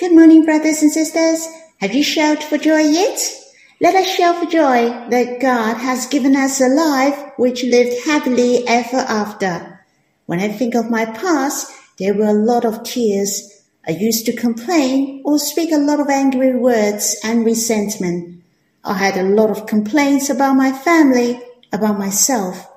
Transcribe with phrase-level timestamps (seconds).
[0.00, 1.46] Good morning, brothers and sisters.
[1.82, 3.20] Have you shouted for joy yet?
[3.82, 8.66] Let us shout for joy that God has given us a life which lived happily
[8.66, 9.84] ever after.
[10.24, 13.62] When I think of my past, there were a lot of tears.
[13.86, 18.42] I used to complain or speak a lot of angry words and resentment.
[18.82, 21.42] I had a lot of complaints about my family,
[21.74, 22.72] about myself.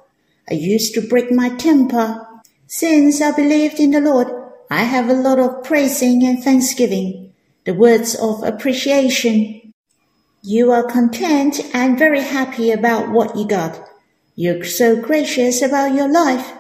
[0.52, 2.28] I used to break my temper.
[2.68, 7.34] Since I believed in the Lord, I have a lot of praising and thanksgiving,
[7.66, 9.74] the words of appreciation.
[10.42, 13.80] You are content and very happy about what you got.
[14.36, 16.52] You're so gracious about your life.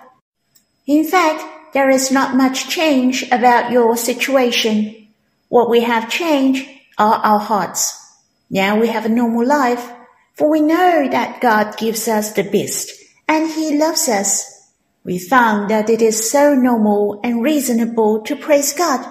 [0.85, 1.43] In fact,
[1.73, 5.07] there is not much change about your situation.
[5.49, 7.99] What we have changed are our hearts.
[8.49, 9.91] Now we have a normal life,
[10.35, 12.91] for we know that God gives us the best,
[13.27, 14.52] and He loves us.
[15.03, 19.05] We found that it is so normal and reasonable to praise God,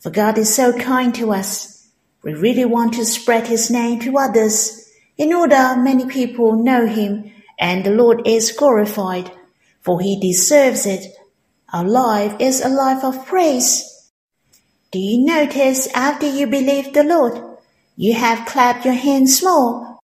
[0.00, 1.88] for God is so kind to us.
[2.22, 7.32] We really want to spread His name to others, in order many people know Him
[7.58, 9.30] and the Lord is glorified,
[9.80, 11.12] for He deserves it
[11.72, 14.10] our life is a life of praise.
[14.92, 17.58] Do you notice after you believe the Lord,
[17.96, 19.98] you have clapped your hands more?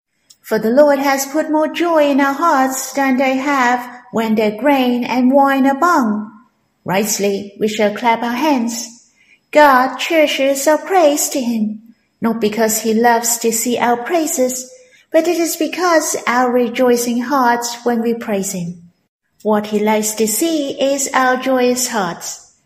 [0.41, 4.57] For the Lord has put more joy in our hearts than they have when their
[4.57, 6.31] grain and wine abound.
[6.85, 9.13] Rightly we shall clap our hands.
[9.51, 14.73] God cherishes our praise to him, not because he loves to see our praises,
[15.11, 18.91] but it is because our rejoicing hearts when we praise him.
[19.43, 22.57] What he likes to see is our joyous hearts.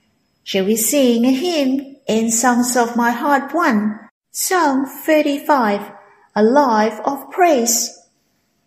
[0.43, 4.01] Shall we sing a hymn in Songs of My Heart 1,
[4.33, 5.93] Song 35,
[6.35, 8.02] A Life of Praise?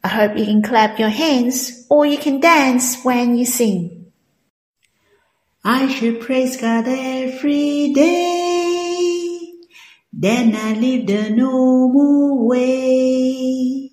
[0.05, 4.11] I hope you can clap your hands or you can dance when you sing.
[5.63, 9.51] I should praise God every day,
[10.13, 13.89] then I live the normal way.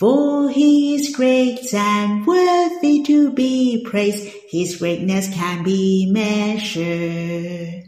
[0.00, 7.84] For he is great and worthy to be praised, his greatness can be measured.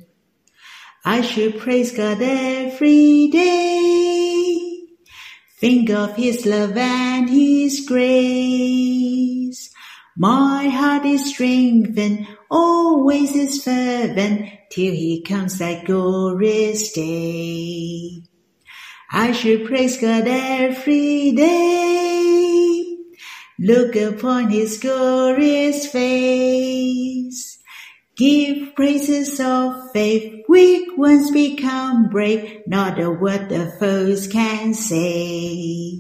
[1.04, 4.31] I should praise God every day,
[5.62, 9.71] think of his love and his grace.
[10.17, 18.25] My heart is strengthened, always is fervent, till he comes that glorious day.
[19.12, 22.97] I should praise God every day.
[23.61, 27.62] Look upon his glorious face.
[28.17, 35.98] Give praises of faith, weak ones become brave, not a word the foes can say.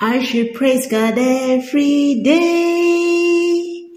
[0.00, 3.90] I should praise God every day,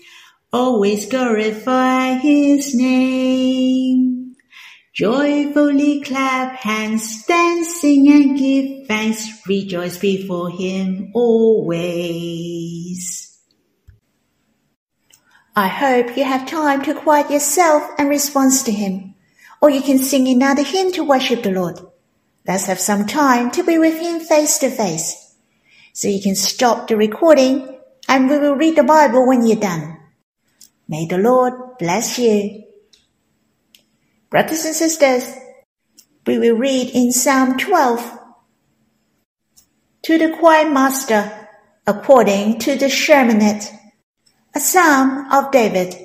[0.51, 4.35] always glorify his name.
[4.93, 12.55] Joyfully clap hands, dancing and give thanks, rejoice before him always.
[15.55, 19.14] I hope you have time to quiet yourself and respond to him,
[19.65, 21.79] or you can sing another hymn to worship the Lord.
[22.47, 25.35] Let's have some time to be with him face to face.
[25.91, 29.97] So you can stop the recording and we will read the Bible when you're done.
[30.87, 32.63] May the Lord bless you.
[34.29, 35.33] Brothers and sisters,
[36.27, 38.19] we will read in Psalm 12.
[40.03, 41.49] To the choir master,
[41.87, 43.75] according to the Sheminith,
[44.53, 45.95] a psalm of David.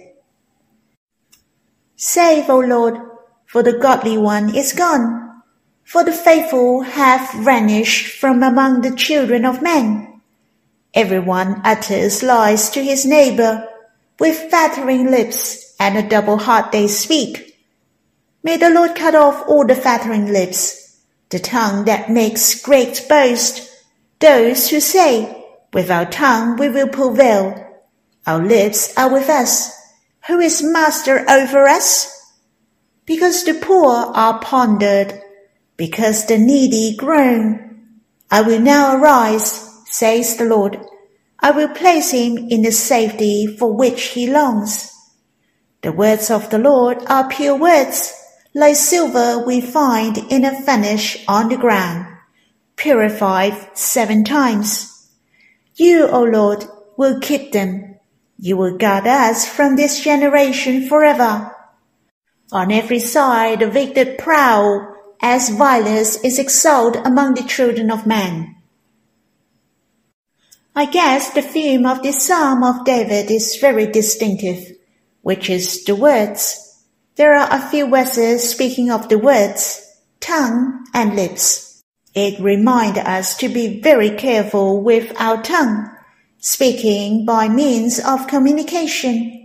[1.96, 3.09] Save, O Lord,
[3.50, 5.42] for the godly one is gone,
[5.82, 10.20] for the faithful have vanished from among the children of men.
[10.94, 13.66] Everyone utters lies to his neighbor,
[14.20, 17.58] with flattering lips and a double heart they speak.
[18.44, 21.00] May the Lord cut off all the flattering lips,
[21.30, 23.68] the tongue that makes great boast,
[24.20, 27.66] those who say, with our tongue we will prevail.
[28.28, 29.72] Our lips are with us.
[30.28, 32.19] Who is master over us?
[33.10, 35.20] Because the poor are pondered,
[35.76, 37.88] because the needy groan.
[38.30, 40.78] I will now arise, says the Lord.
[41.40, 44.94] I will place him in the safety for which he longs.
[45.82, 48.14] The words of the Lord are pure words
[48.54, 52.06] like silver we find in a furnace on the ground,
[52.76, 55.10] purified seven times.
[55.74, 56.64] You, O Lord,
[56.96, 57.96] will keep them.
[58.38, 61.56] You will guard us from this generation forever.
[62.52, 68.56] On every side the wicked prowl, as violence is exalted among the children of men.
[70.74, 74.76] I guess the theme of this psalm of David is very distinctive,
[75.22, 76.84] which is the words,
[77.16, 79.84] There are a few verses speaking of the words,
[80.20, 81.82] tongue and lips.
[82.14, 85.90] It reminds us to be very careful with our tongue,
[86.38, 89.39] speaking by means of communication.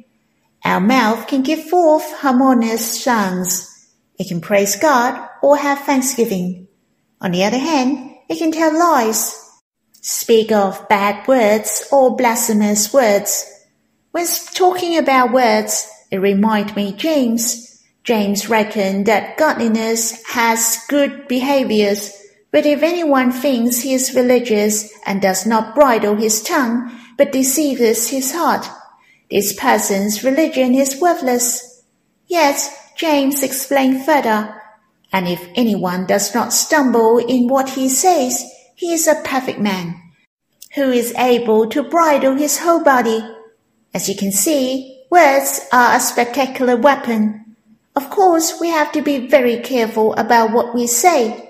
[0.66, 3.88] Our mouth can give forth harmonious sounds.
[4.18, 6.68] It can praise God or have thanksgiving.
[7.22, 9.40] On the other hand, it can tell lies,
[10.02, 13.46] speak of bad words or blasphemous words.
[14.10, 14.26] When
[14.56, 17.84] talking about words, it reminds me James.
[18.04, 22.12] James reckoned that godliness has good behaviors,
[22.52, 28.08] but if anyone thinks he is religious and does not bridle his tongue, but deceives
[28.08, 28.68] his heart,
[29.30, 31.84] this person's religion is worthless.
[32.28, 34.62] Yet James explained further,
[35.12, 38.44] and if anyone does not stumble in what he says,
[38.76, 39.96] he is a perfect man,
[40.76, 43.24] who is able to bridle his whole body.
[43.94, 47.56] As you can see, words are a spectacular weapon.
[47.96, 51.50] Of course, we have to be very careful about what we say.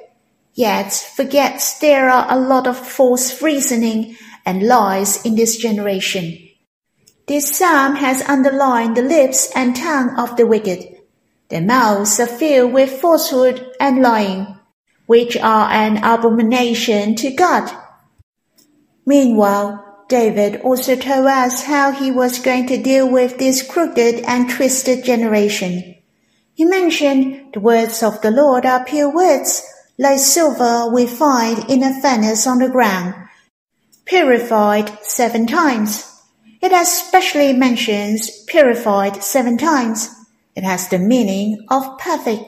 [0.54, 6.45] Yet, forget there are a lot of false reasoning and lies in this generation.
[7.27, 10.95] This psalm has underlined the lips and tongue of the wicked.
[11.50, 14.60] Their mouths are filled with falsehood and lying,
[15.07, 17.72] which are an abomination to God.
[19.07, 24.48] Meanwhile, David also told us how he was going to deal with this crooked and
[24.48, 25.95] twisted generation.
[26.54, 29.63] He mentioned the words of the Lord are pure words,
[29.98, 33.16] like silver we find in a furnace on the ground,
[34.06, 36.15] purified seven times.
[36.66, 40.10] It especially mentions purified seven times.
[40.56, 42.42] It has the meaning of perfect.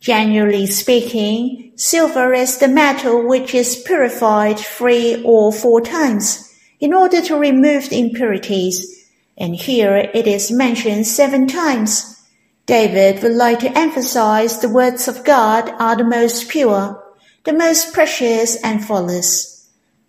[0.00, 6.50] Generally speaking, silver is the metal which is purified three or four times
[6.80, 9.06] in order to remove the impurities,
[9.36, 12.24] and here it is mentioned seven times.
[12.64, 17.04] David would like to emphasize the words of God are the most pure,
[17.44, 19.59] the most precious and flawless.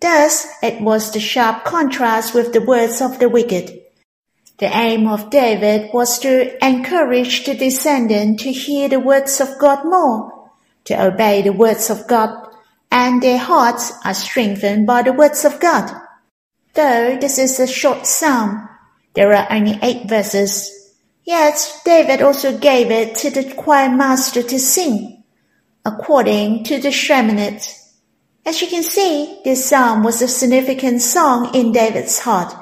[0.02, 3.82] Thus, it was the sharp contrast with the words of the wicked.
[4.58, 9.84] The aim of David was to encourage the descendant to hear the words of God
[9.84, 10.50] more,
[10.86, 12.48] to obey the words of God,
[12.90, 15.88] and their hearts are strengthened by the words of God.
[16.74, 18.68] Though this is a short psalm,
[19.14, 20.94] there are only eight verses.
[21.22, 25.22] Yet David also gave it to the choir master to sing,
[25.84, 27.81] according to the Sheminith.
[28.44, 32.54] As you can see, this psalm was a significant song in David's heart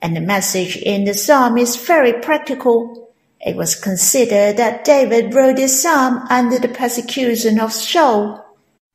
[0.00, 3.12] and the message in the psalm is very practical.
[3.40, 8.44] It was considered that David wrote this psalm under the persecution of Saul.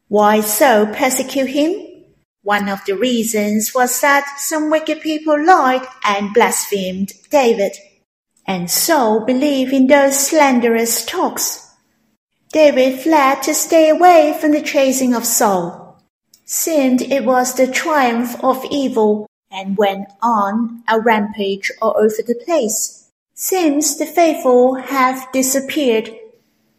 [0.08, 2.06] Why Saul persecute him?
[2.42, 7.78] One of the reasons was that some wicked people lied and blasphemed David,
[8.46, 11.72] and Saul believed in those slanderous talks.
[12.52, 15.83] David fled to stay away from the chasing of Saul.
[16.56, 22.40] Seemed it was the triumph of evil and went on a rampage all over the
[22.46, 23.10] place.
[23.34, 26.12] Since the faithful have disappeared,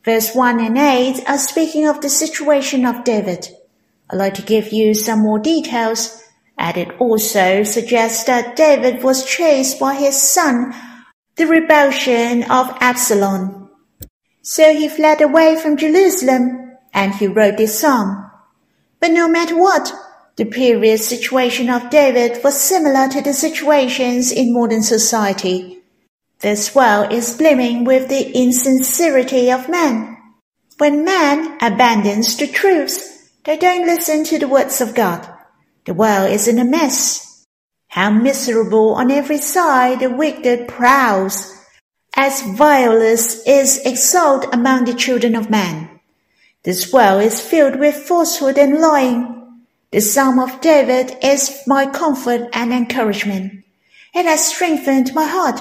[0.04, 3.48] verse 1 and 8 are speaking of the situation of David.
[4.08, 6.22] I'd like to give you some more details,
[6.56, 10.72] and it also suggests that David was chased by his son,
[11.34, 13.70] the rebellion of Absalom.
[14.40, 18.30] So he fled away from Jerusalem, and he wrote this psalm.
[19.04, 19.92] But no matter what,
[20.36, 25.82] the previous situation of David was similar to the situations in modern society.
[26.40, 30.16] This world is brimming with the insincerity of man.
[30.78, 35.28] When man abandons the truth, they don't listen to the words of God.
[35.84, 37.44] The world is in a mess.
[37.88, 41.54] How miserable on every side the wicked prowls,
[42.16, 45.93] as violence is exalted among the children of man.
[46.64, 49.60] This world is filled with falsehood and lying.
[49.90, 53.64] The Psalm of David is my comfort and encouragement.
[54.14, 55.60] It has strengthened my heart.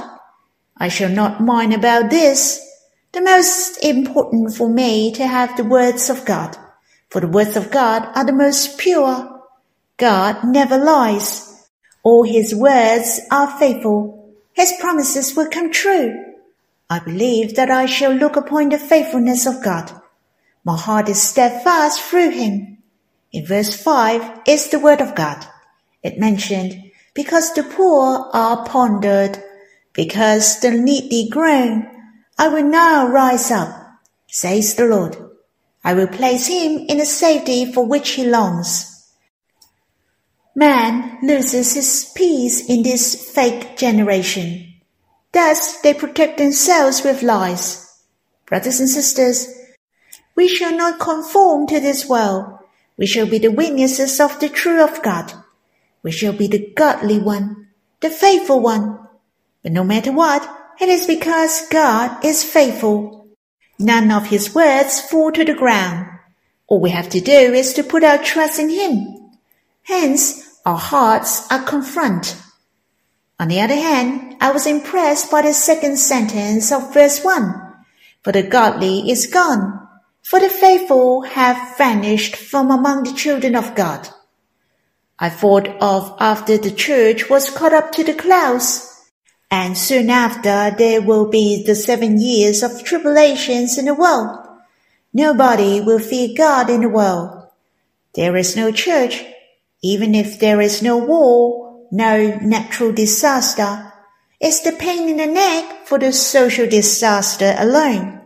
[0.78, 2.66] I shall not mind about this.
[3.12, 6.56] The most important for me to have the words of God,
[7.10, 9.44] for the words of God are the most pure.
[9.98, 11.68] God never lies.
[12.02, 14.34] All his words are faithful.
[14.54, 16.34] His promises will come true.
[16.90, 20.00] I believe that I shall look upon the faithfulness of God.
[20.63, 22.77] My heart is steadfast through him.
[23.32, 25.46] In verse 5 is the word of God.
[26.01, 29.43] It mentioned, because the poor are pondered,
[29.93, 31.88] because the needy groan,
[32.38, 33.70] I will now rise up,
[34.27, 35.17] says the Lord.
[35.84, 38.89] I will place him in the safety for which he longs.
[40.55, 44.75] Man loses his peace in this fake generation.
[45.32, 47.79] Thus they protect themselves with lies.
[48.46, 49.48] Brothers and sisters,
[50.36, 52.60] we shall not conform to this world.
[52.98, 55.34] We shall be the witnesses of the truth of God.
[56.02, 57.68] We shall be the godly one,
[58.02, 59.00] the faithful one.
[59.62, 60.48] But no matter what,
[60.80, 63.28] it is because God is faithful.
[63.80, 66.08] None of his words fall to the ground.
[66.68, 69.32] All we have to do is to put our trust in him.
[69.84, 72.38] Hence, our hearts are confront.
[73.40, 77.62] On the other hand, I was impressed by the second sentence of verse 1.
[78.24, 79.83] For the godly is gone,
[80.24, 84.10] for the faithful have vanished from among the children of God.
[85.20, 88.89] I thought of after the church was caught up to the clouds,
[89.51, 94.39] and soon after there will be the seven years of tribulations in the world.
[95.13, 97.48] Nobody will fear God in the world.
[98.15, 99.24] There is no church,
[99.84, 103.94] even if there is no war, no natural disaster.
[104.39, 108.23] It's the pain in the neck for the social disaster alone.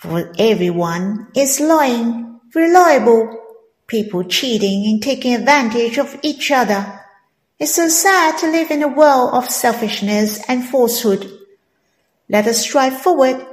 [0.00, 3.38] For everyone is lying, reliable,
[3.86, 7.02] people cheating and taking advantage of each other.
[7.58, 11.30] It's so sad to live in a world of selfishness and falsehood.
[12.30, 13.44] Let us strive forward.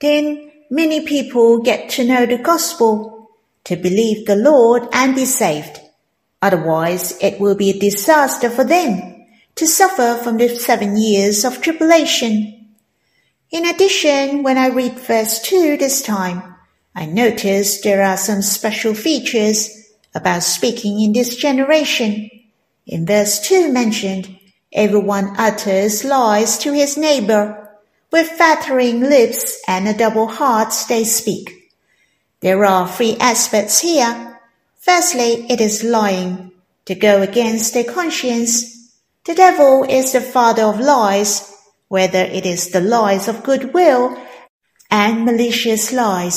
[0.00, 3.30] Then many people get to know the gospel,
[3.64, 5.80] to believe the Lord and be saved.
[6.42, 11.62] Otherwise, it will be a disaster for them to suffer from the seven years of
[11.62, 12.53] tribulation.
[13.54, 16.56] In addition, when I read verse 2 this time,
[16.92, 22.28] I notice there are some special features about speaking in this generation.
[22.84, 24.36] In verse 2 mentioned,
[24.72, 27.70] everyone utters lies to his neighbor.
[28.10, 31.70] With flattering lips and a double heart they speak.
[32.40, 34.40] There are three aspects here.
[34.80, 36.50] Firstly, it is lying,
[36.86, 38.90] to go against their conscience.
[39.26, 41.53] The devil is the father of lies,
[41.94, 44.20] whether it is the lies of goodwill
[44.90, 46.36] and malicious lies.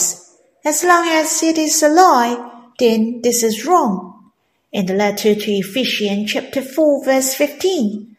[0.64, 2.38] As long as it is a lie,
[2.78, 4.32] then this is wrong
[4.72, 8.16] in the letter to Ephesians chapter 4 verse 15.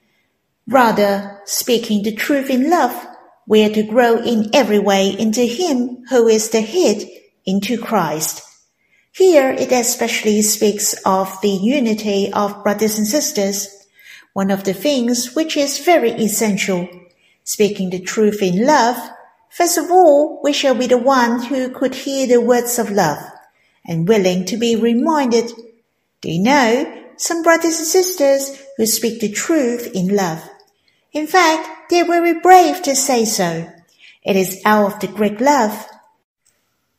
[0.67, 3.07] Rather, speaking the truth in love,
[3.47, 7.05] we are to grow in every way into Him who is the head,
[7.47, 8.43] into Christ.
[9.13, 13.69] Here it especially speaks of the unity of brothers and sisters,
[14.33, 16.89] one of the things which is very essential.
[17.49, 18.99] Speaking the truth in love,
[19.49, 23.17] first of all, we shall be the one who could hear the words of love
[23.87, 25.51] and willing to be reminded
[26.21, 30.47] do you know some brothers and sisters who speak the truth in love?
[31.15, 33.67] In fact, they're very brave to say so.
[34.23, 35.89] It is out of the great love.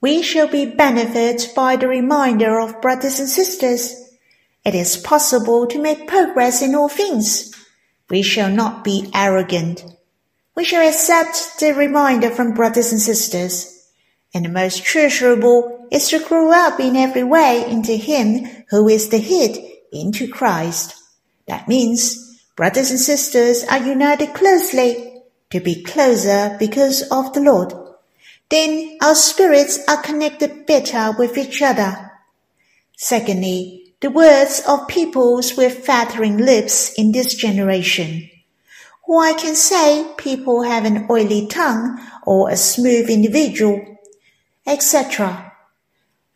[0.02, 4.18] We shall be benefited by the reminder of brothers and sisters.
[4.66, 7.54] It is possible to make progress in all things.
[8.10, 9.84] We shall not be arrogant.
[10.56, 13.76] We shall accept the reminder from brothers and sisters.
[14.34, 19.10] And the most treasurable is to grow up in every way into Him who is
[19.10, 19.58] the head,
[19.92, 20.96] into Christ.
[21.48, 27.74] That means brothers and sisters are united closely to be closer because of the Lord.
[28.50, 32.12] Then our spirits are connected better with each other.
[32.96, 38.29] Secondly, the words of peoples with flattering lips in this generation.
[39.10, 43.98] Or I can say people have an oily tongue or a smooth individual,
[44.68, 45.52] etc.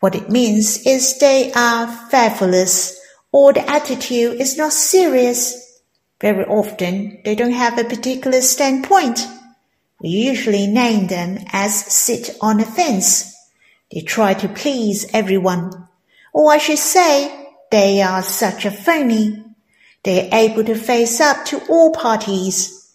[0.00, 3.00] What it means is they are fearfulness
[3.30, 5.80] or the attitude is not serious.
[6.20, 9.24] Very often they don't have a particular standpoint.
[10.00, 13.36] We usually name them as sit on a fence.
[13.92, 15.70] They try to please everyone.
[16.32, 19.43] Or I should say, they are such a phony.
[20.04, 22.92] They are able to face up to all parties.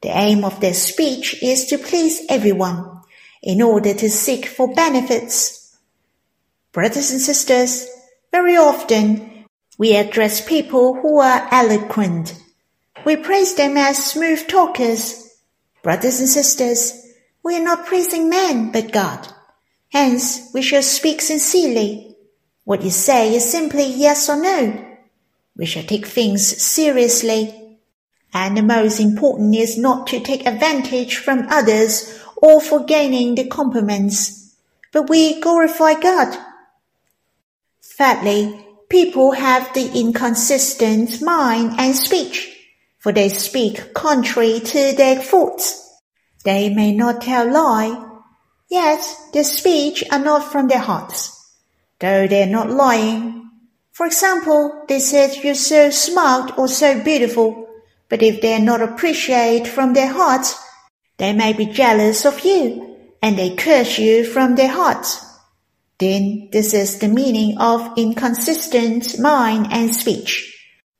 [0.00, 3.02] The aim of their speech is to please everyone
[3.42, 5.62] in order to seek for benefits
[6.72, 7.86] Brothers and sisters,
[8.30, 9.44] very often
[9.76, 12.34] we address people who are eloquent.
[13.04, 15.36] We praise them as smooth talkers.
[15.82, 19.28] Brothers and sisters, we are not praising men but God.
[19.92, 22.16] Hence, we shall speak sincerely.
[22.64, 24.91] What you say is simply yes or no.
[25.56, 27.78] We should take things seriously.
[28.34, 33.46] And the most important is not to take advantage from others or for gaining the
[33.46, 34.56] compliments,
[34.92, 36.36] but we glorify God
[37.98, 42.48] Thirdly, people have the inconsistent mind and speech,
[42.98, 46.00] for they speak contrary to their thoughts.
[46.44, 47.94] They may not tell lie,
[48.70, 51.54] yet their speech are not from their hearts,
[51.98, 53.41] though they are not lying.
[53.92, 57.68] For example, they said you're so smart or so beautiful,
[58.08, 60.58] but if they are not appreciated from their hearts,
[61.18, 65.24] they may be jealous of you and they curse you from their hearts.
[65.98, 70.52] Then this is the meaning of inconsistent mind and speech,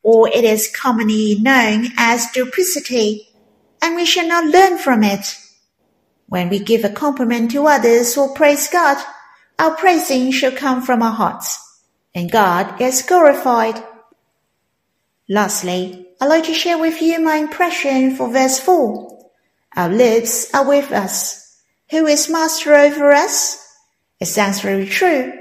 [0.03, 3.29] or it is commonly known as duplicity,
[3.81, 5.37] and we shall not learn from it.
[6.27, 9.03] When we give a compliment to others or praise God,
[9.59, 11.59] our praising shall come from our hearts,
[12.15, 13.83] and God is glorified.
[15.29, 19.31] Lastly, I'd like to share with you my impression for verse 4.
[19.77, 21.61] Our lips are with us.
[21.91, 23.59] Who is master over us?
[24.21, 25.33] It sounds very true.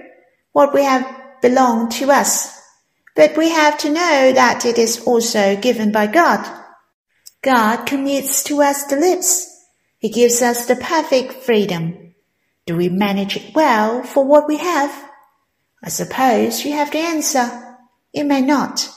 [0.53, 1.05] What we have
[1.41, 2.59] belonged to us.
[3.15, 6.47] But we have to know that it is also given by God.
[7.41, 9.47] God commits to us the lips.
[9.97, 12.15] He gives us the perfect freedom.
[12.65, 15.10] Do we manage it well for what we have?
[15.83, 17.77] I suppose you have the answer.
[18.13, 18.89] It may not.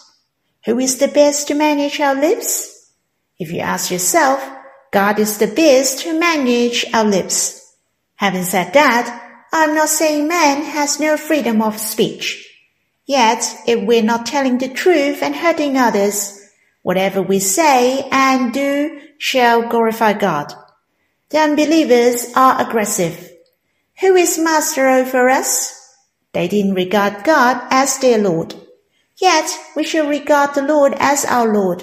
[0.66, 2.90] Who is the best to manage our lips?
[3.38, 4.46] If you ask yourself,
[4.92, 7.74] God is the best to manage our lips.
[8.16, 12.40] Having said that, I'm not saying man has no freedom of speech.
[13.06, 16.40] Yet, if we're not telling the truth and hurting others,
[16.82, 20.52] whatever we say and do shall glorify God.
[21.30, 23.30] The unbelievers are aggressive.
[24.00, 25.83] Who is master over us?
[26.34, 28.54] They didn't regard God as their Lord.
[29.16, 31.82] Yet we shall regard the Lord as our Lord,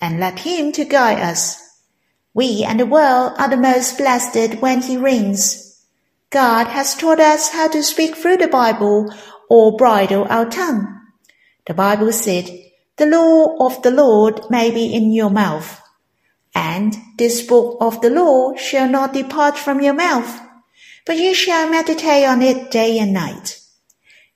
[0.00, 1.62] and let him to guide us.
[2.32, 5.84] We and the world are the most blessed when he reigns.
[6.30, 9.12] God has taught us how to speak through the Bible
[9.50, 10.86] or bridle our tongue.
[11.66, 12.48] The Bible said,
[12.96, 15.80] the law of the Lord may be in your mouth,
[16.54, 20.40] and this book of the law shall not depart from your mouth,
[21.08, 23.58] but you shall meditate on it day and night.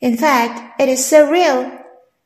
[0.00, 1.70] In fact, it is so real.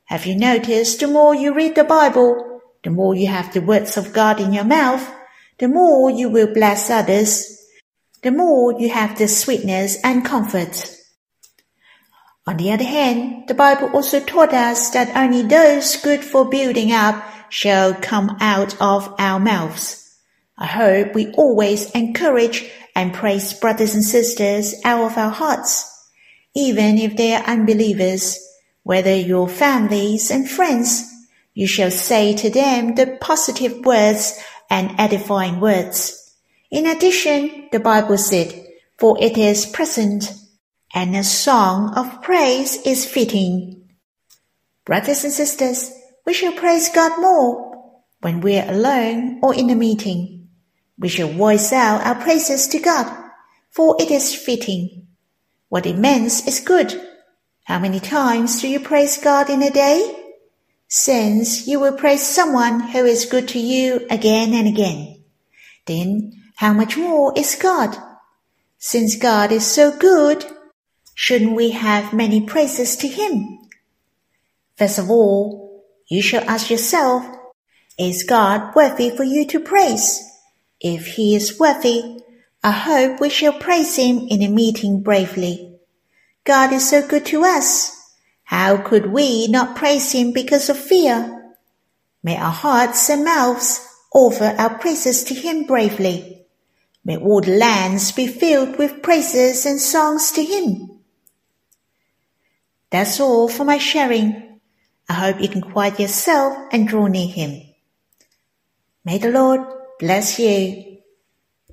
[0.05, 3.99] Have you noticed the more you read the Bible, the more you have the words
[3.99, 5.07] of God in your mouth,
[5.59, 7.53] the more you will bless others
[8.27, 10.91] the more you have the sweetness and comfort.
[12.45, 16.91] On the other hand, the Bible also taught us that only those good for building
[16.91, 20.19] up shall come out of our mouths.
[20.59, 26.11] I hope we always encourage and praise brothers and sisters out of our hearts,
[26.55, 28.39] even if they are unbelievers,
[28.85, 31.05] whether your families and friends,
[31.53, 36.35] you shall say to them the positive words and edifying words.
[36.71, 38.67] In addition, the Bible said,
[38.99, 40.33] For it is present,
[40.95, 43.91] and a song of praise is fitting.
[44.87, 45.93] Brothers and sisters,
[46.25, 50.36] we shall praise God more when we are alone or in a meeting.
[50.99, 53.07] We shall voice out our praises to God,
[53.71, 55.07] for it is fitting.
[55.69, 57.01] What it means is good.
[57.65, 60.25] How many times do you praise God in a day?
[60.89, 65.25] Since you will praise someone who is good to you again and again.
[65.85, 67.97] Then how much more is God?
[68.79, 70.47] Since God is so good,
[71.15, 73.59] shouldn't we have many praises to Him?
[74.77, 77.27] First of all, you shall ask yourself,
[77.99, 80.23] is God worthy for you to praise?
[80.81, 82.21] If He is worthy,
[82.63, 85.79] I hope we shall praise Him in a meeting bravely.
[86.45, 87.93] God is so good to us.
[88.45, 91.55] How could we not praise Him because of fear?
[92.23, 96.37] May our hearts and mouths offer our praises to Him bravely.
[97.07, 100.91] May all the lands be filled with praises and songs to him.
[102.91, 104.59] That's all for my sharing.
[105.09, 107.63] I hope you can quiet yourself and draw near him.
[109.05, 109.61] May the Lord
[109.99, 110.86] bless you.